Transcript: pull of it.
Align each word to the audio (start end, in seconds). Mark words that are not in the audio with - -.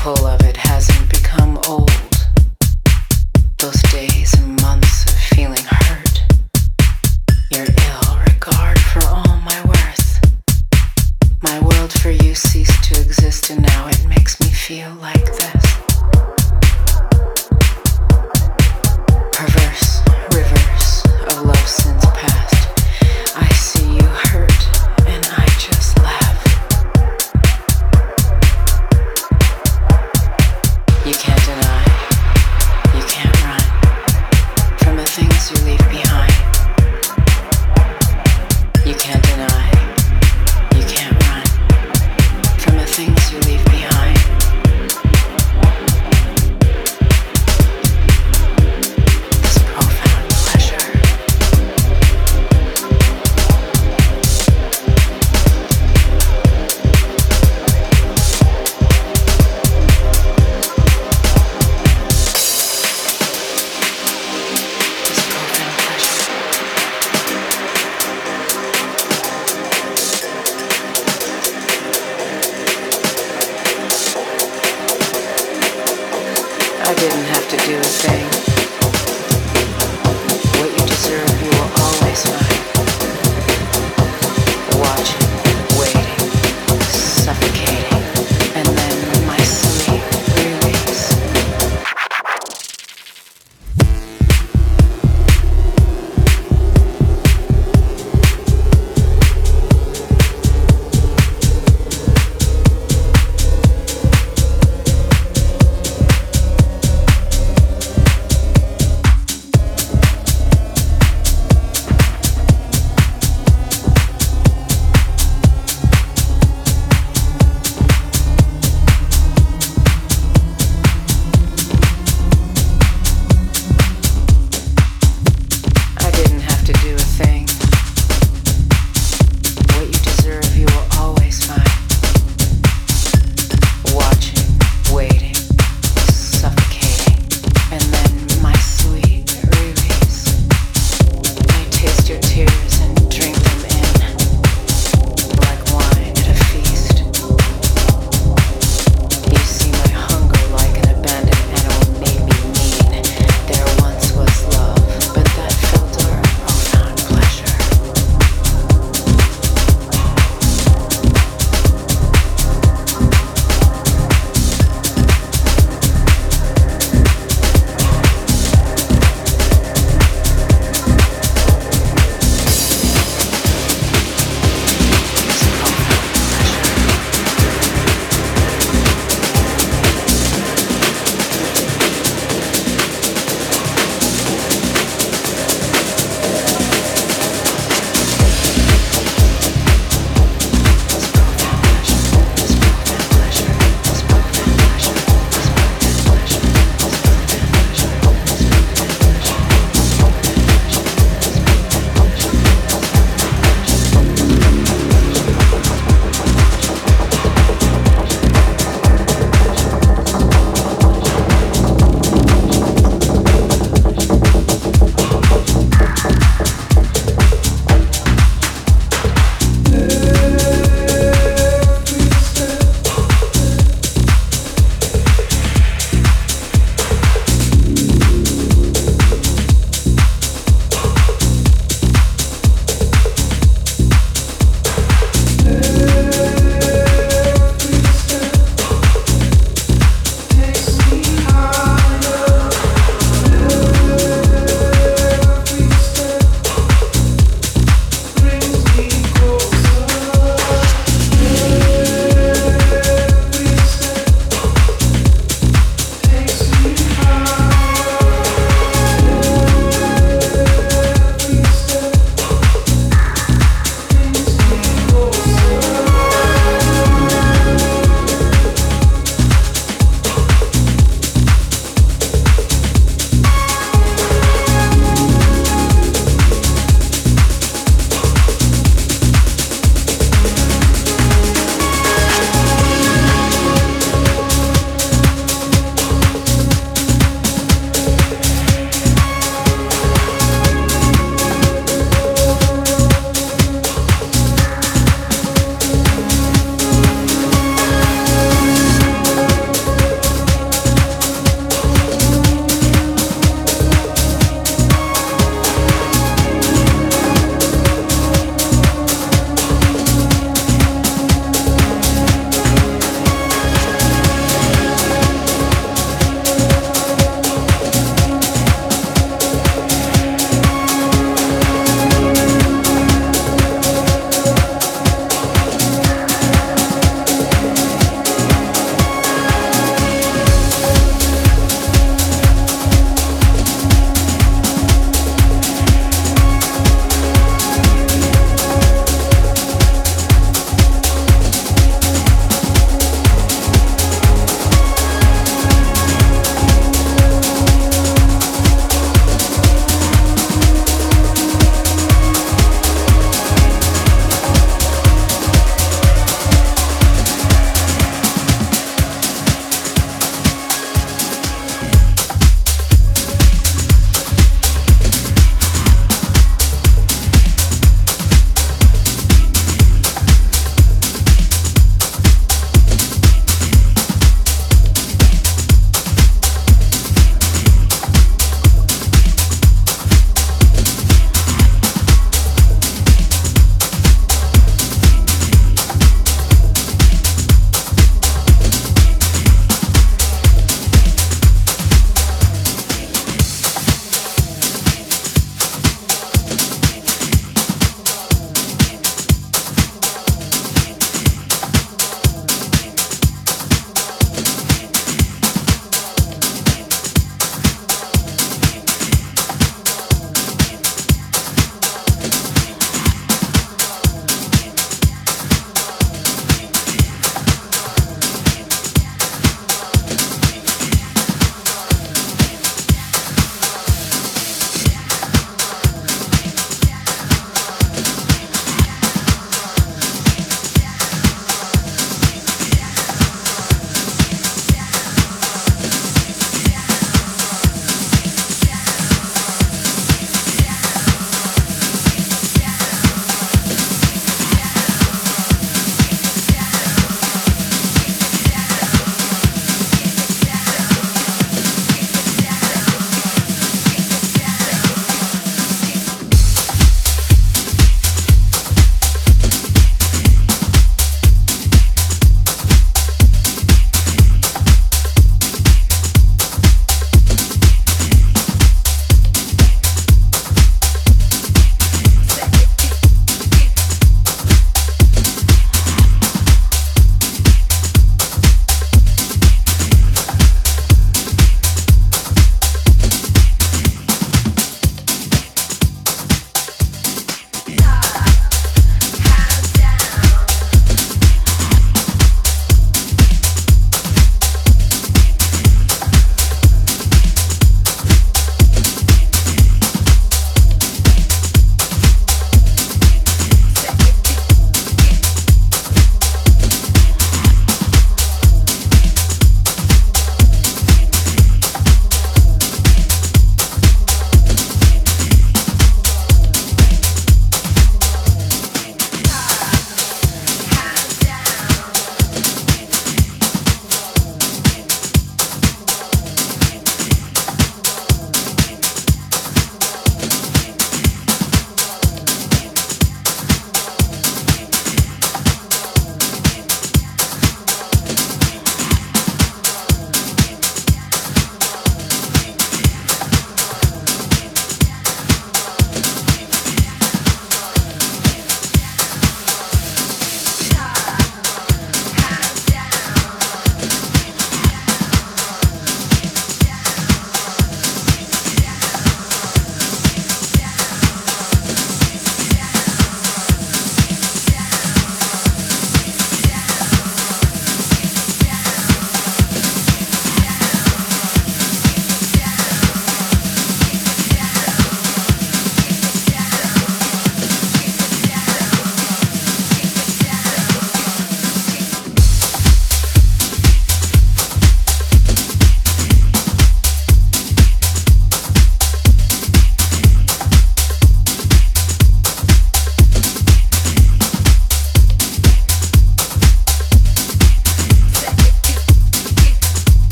pull 0.00 0.26
of 0.26 0.40
it. 0.40 0.49